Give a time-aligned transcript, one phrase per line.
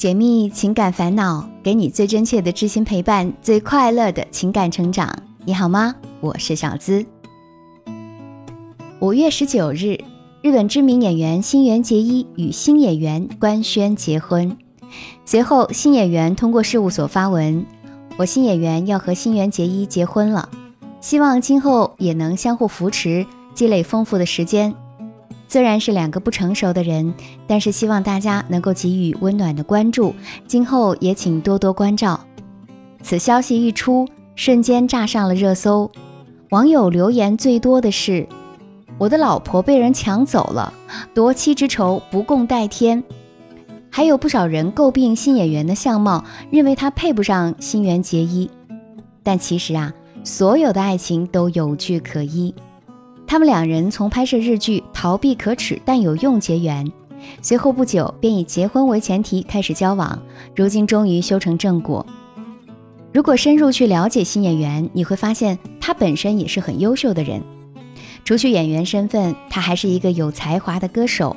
[0.00, 5.14] 解密情感烦恼，给你最真切的知心陪伴，最快乐的情感成长。
[5.44, 5.94] 你好吗？
[6.22, 7.04] 我是小资。
[8.98, 9.98] 五月十九日，
[10.40, 14.56] 日本知名演员新垣结衣与新演员官宣结婚。
[15.26, 17.66] 随后，新演员通过事务所发文
[18.16, 20.48] ：“我新演员要和新垣结衣结婚了，
[21.02, 24.74] 希望今后也能相互扶持，积累丰富的时间。”
[25.52, 27.12] 虽然是两个不成熟的人，
[27.48, 30.14] 但是希望大家能够给予温暖的关注，
[30.46, 32.20] 今后也请多多关照。
[33.02, 34.06] 此消息一出，
[34.36, 35.90] 瞬间炸上了热搜。
[36.50, 38.28] 网友留言最多的是
[38.96, 40.72] ：“我的老婆被人抢走了，
[41.14, 43.02] 夺妻之仇不共戴天。”
[43.90, 48.48] 还有不少人诟病新演员的相貌，认为他配不上新垣结衣。
[49.24, 49.92] 但其实啊，
[50.22, 52.54] 所有的爱情都有据可依。
[53.30, 56.84] 他们两人从拍摄日剧《逃避可耻但有用》结缘，
[57.40, 60.20] 随后不久便以结婚为前提开始交往，
[60.56, 62.04] 如今终于修成正果。
[63.12, 67.40] 如果深入去了解新演员，你会发现他本身也是很优秀的人。
[68.24, 71.36] 除去演员身份，他还是一个有才华的歌手。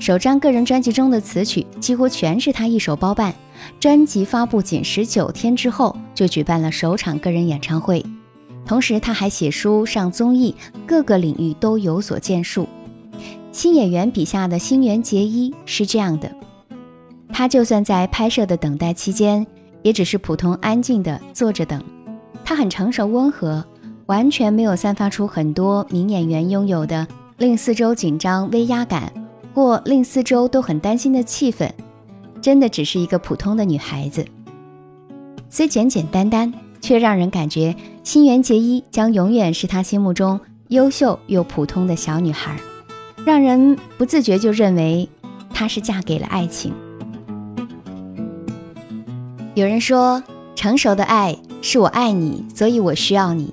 [0.00, 3.34] 首张个人专辑中的词曲几乎全是他一手包办。
[3.78, 8.02] 专辑发布仅十九天之后，就举办了首场个人演唱会。
[8.66, 10.54] 同时，他还写书、上综艺，
[10.86, 12.66] 各个领域都有所建树。
[13.52, 16.30] 新演员笔下的新垣结衣是这样的：
[17.32, 19.46] 他就算在拍摄的等待期间，
[19.82, 21.80] 也只是普通安静的坐着等。
[22.44, 23.64] 他很成熟温和，
[24.06, 27.06] 完全没有散发出很多名演员拥有的
[27.38, 29.12] 令四周紧张威压感，
[29.54, 31.70] 或令四周都很担心的气氛。
[32.42, 34.24] 真的只是一个普通的女孩子，
[35.48, 36.52] 虽简简单单。
[36.80, 42.56] 却让人感觉新垣结衣将永远是他心目中优秀又普通的小女孩，
[43.24, 45.08] 让人不自觉就认为
[45.52, 46.72] 她是嫁给了爱情。
[49.54, 50.22] 有人说，
[50.54, 53.46] 成熟的爱是我爱你，所以我需要你；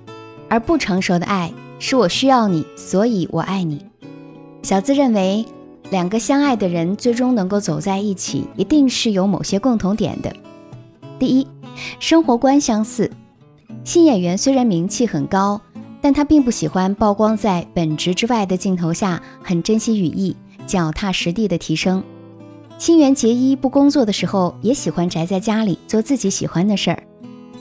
[0.49, 3.85] 而不成熟的爱是我需要你，所以我爱你。
[4.63, 5.45] 小资认为，
[5.91, 10.33] 两个相爱的人最终能够走在一起，一定是有某些共同点的。
[11.19, 11.47] 第一，
[11.99, 13.09] 生活观相似。
[13.83, 15.59] 新演员虽然名气很高，
[16.01, 20.35] 但他并不喜欢曝光在本职之外的镜头下，很珍惜羽翼，
[20.65, 22.03] 脚踏实地的提升。
[22.77, 27.03] 新垣结衣不工作的时候，也喜欢宅在家里做自己喜欢的事儿。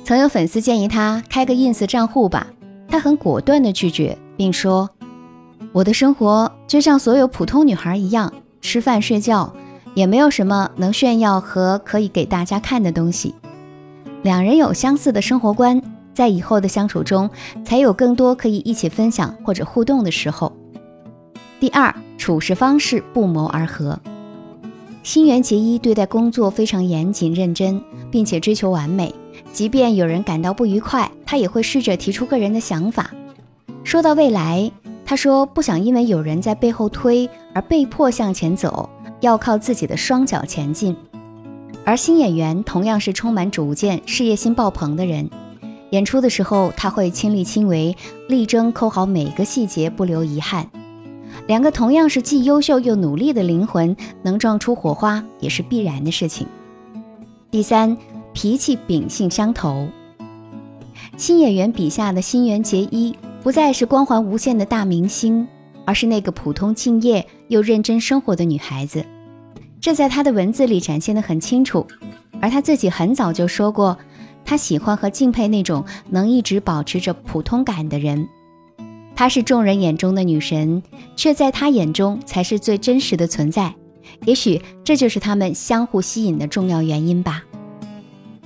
[0.05, 2.49] 曾有粉丝建议他开个 ins 账户吧，
[2.89, 4.91] 他很果断的拒绝，并说
[5.73, 9.53] ：“我的生活就像所有普通女孩一样，吃饭睡觉，
[9.95, 13.35] 也没有什么能炫耀和可以给大家看的东西。”
[14.23, 15.81] 两人有相似的生活观。
[16.15, 17.31] 在以后的相处中，
[17.65, 20.53] 才有更多可以一起分享或者互动的时候。
[21.59, 23.99] 第二，处事方式不谋而合。
[25.03, 29.15] 新垣结衣对待工作非常严谨认真，并且追求完美。
[29.55, 33.11] 即便有人感到不愉快，他也会试着提出个人的想法。
[33.83, 34.71] 说到未来，
[35.07, 38.89] 他说不想因为有人在背后推而被迫向前走，
[39.21, 40.95] 要靠自己的双脚前进。
[41.85, 45.29] 而新演员同样是充满主见、事业心爆棚的人。
[45.91, 47.97] 演出的时候，他会亲力亲为，
[48.29, 50.71] 力争抠好每个细节，不留遗憾。
[51.47, 56.47] 两个同样是既优秀又努力的灵魂，能撞出火花也是必然的事情。
[57.51, 57.97] 第三，
[58.33, 59.89] 脾气秉性相投。
[61.17, 65.47] 新演员笔下的新垣结衣，不再是光环无限的大明星，
[65.85, 69.05] 而是那个普通、敬业又认真生活的女孩子。
[69.83, 71.85] 这在他的文字里展现得很清楚，
[72.41, 73.99] 而他自己很早就说过。
[74.45, 78.29] 他喜欢和敬佩那种能一直保持着普通感的人。
[79.17, 80.81] 她是众人眼中的女神，
[81.17, 83.75] 却在他眼中才是最真实的存在。
[84.25, 87.43] 也许这就是他们相互吸引的重要原因吧。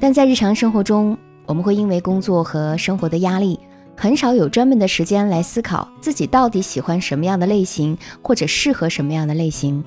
[0.01, 3.61] 但在日常生活中，我们会因为工作和生活的压力，
[3.95, 9.85] 很少有专门的时间来思考自己到底喜欢什么样的类型，或者适合什么样的类型。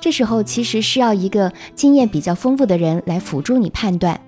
[0.00, 4.20] 这时候其实需要一个经验比较丰富的人来辅助你判断。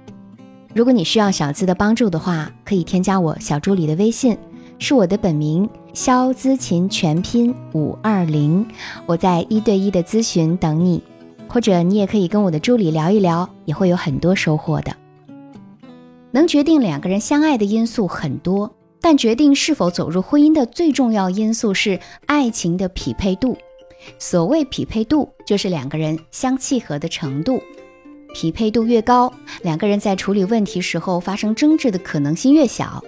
[0.74, 4.38] 如果你需要小资的帮助的话，可以添加我小助理的微信，
[4.78, 8.64] 是我的本名肖资琴全拼五二零，
[9.06, 11.02] 我在一对一的咨询等你，
[11.48, 14.94] 或者你也可以跟我的助理聊一聊，也会有很多收获的。
[16.30, 23.58] 能决定两个人相爱的因素很多，但决定是否走入婚姻的最重要因素是爱情的匹配度。
[24.18, 27.62] 所谓匹配度，就是两个人相契合的程度。
[28.32, 29.32] 匹配度越高，
[29.62, 33.02] 两个人在处理问题时候发生争执的可能性越小；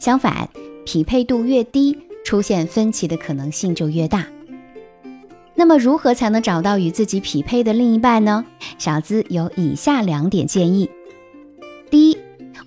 [0.00, 0.48] 相反，
[0.84, 4.26] 匹配度越低，出现分歧的可能性就越大。
[5.56, 8.46] 那么如何才能找到与自己匹配的另一半呢？
[8.78, 10.88] 小资有以下两点建议：
[11.90, 12.18] 第一，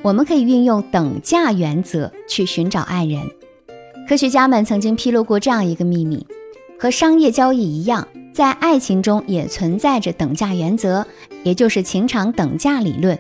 [0.02, 3.22] 我们可以运用等价原则去寻找爱人。
[4.10, 6.28] 科学家们曾经披露过这样一个秘密：
[6.82, 11.06] 和商业交易一样，在爱情中也存在着等价原则，
[11.44, 13.20] 也就是情场等价理论。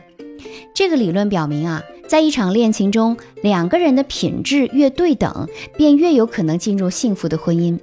[0.74, 5.48] 这个理论表明啊，在一场恋情中，两个人的品质越对等，
[5.78, 7.78] 便越有可能进入幸福的婚姻。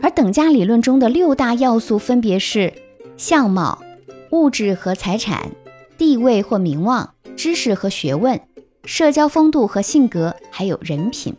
[0.00, 2.72] 而等价理论中的六大要素分别是
[3.18, 3.82] 相貌、
[4.30, 5.50] 物质和财产、
[5.98, 8.40] 地位或名望、知识和学问、
[8.86, 11.34] 社交风度和性格，还有人品。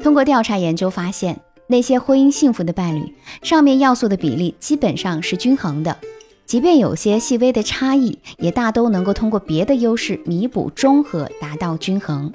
[0.00, 5.96] 通过调查研究发现，那些婚姻幸福的伴侣，上面要素的比例基本上是均衡的，
[6.44, 12.32] 即便有些细微的差异，也大都能够通过别的优势弥补、中和，达到均衡。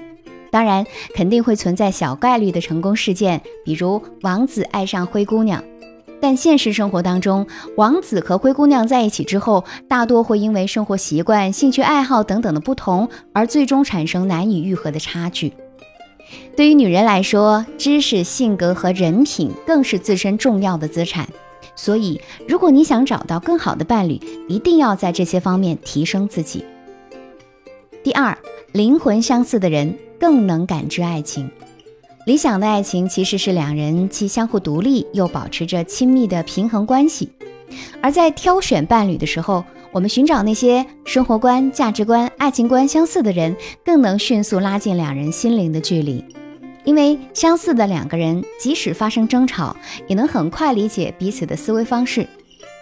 [0.50, 0.84] 当然，
[1.14, 5.64] 肯定会存在小概率的成功事件，比如王子爱上灰姑娘。
[6.20, 7.46] 但现实生活当中，
[7.76, 15.54] 王子和灰姑娘在一起之后，大多会因为生活习惯、兴趣爱好等等的不同，而最终产生难以愈合的差距。
[16.56, 21.28] 对于女人来说，知识、性格和人品更是自身重要的资产。
[21.74, 26.64] 所以，如果你想找到更好的伴侣，一定要在这些方面提升自己。
[28.02, 28.36] 第二，
[28.72, 29.96] 灵魂相似的人。
[30.22, 31.50] 更能感知爱情。
[32.26, 37.32] 理想的爱情其实是两人既相互独立，又保持着亲密的平衡关系。
[38.00, 43.54] 而在挑选伴侣的时候，我们寻找那些生活观、价值观、爱情观相似的人，
[43.84, 46.24] 更能迅速拉近两人心灵的距离。
[46.84, 52.26] 因为相似的两个人，即使发生争吵，也能很快理解彼此的思维方式。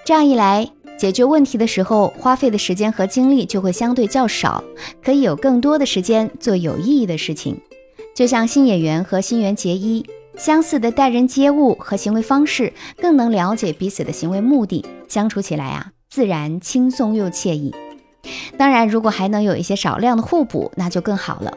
[0.04, 4.62] 这样一来，解决问题的时候，花费的时间和精力就会相对较少，
[5.02, 7.60] 可以有更多的时间做有意义的事情。
[8.14, 10.06] 就像新演员和新垣结衣，
[10.38, 17.74] 相似的待人接物和行为方式，更能了解彼此的行为目的，相处起来啊，自然轻松又惬意。
[18.58, 21.56] 当然，如果还能有一些少量的互补，那就更好了。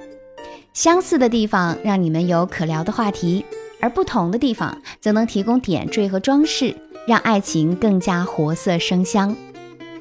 [0.74, 3.44] 相似的地方让你们有可聊的话题，
[3.82, 6.76] 而不同的地方则能提供点缀和装饰。
[7.06, 9.36] 让爱情更加活色生香，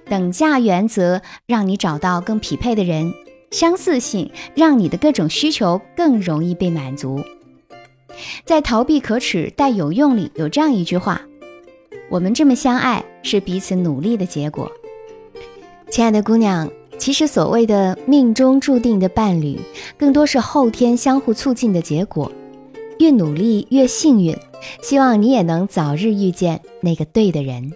[0.05, 3.13] 等价原则让你找到更匹配的人，
[3.51, 7.21] 相似性让你的各种需求更容易被满足。
[8.45, 11.23] 在“逃避可耻但有用”里有这样一句话
[12.09, 14.71] ：“我们这么相爱是彼此努力的结果。”
[15.91, 19.59] 亲爱的姑娘，其实所谓的命中注定的伴侣，
[19.99, 22.31] 更多是后天相互促进的结果。
[22.99, 24.37] 越努力越幸运，
[24.81, 27.73] 希望你也能早日遇见那个对的人。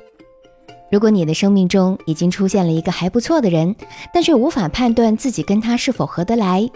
[0.89, 3.75] 如果你的生命中已经出现了一个还不错的人，
[4.15, 6.71] 但却无法判断自己跟他是否合得来，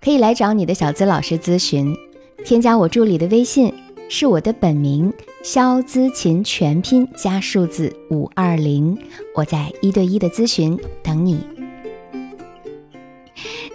[0.00, 1.96] 可以来找你的小资老师咨询。
[2.44, 3.72] 添加我助理的微信，
[4.08, 8.96] 是我的本名肖姿琴全拼加数字五二零，
[9.34, 11.44] 我在一对一的咨询等你。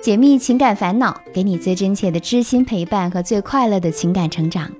[0.01, 4.71] 解密情感烦恼，给你最真切的知心陪伴和最快乐的情感成长。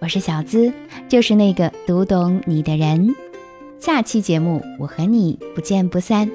[0.00, 0.72] 我是小资，
[1.08, 3.14] 就是那个读懂你的人。
[3.78, 6.28] 下期节目，我和你不见不散。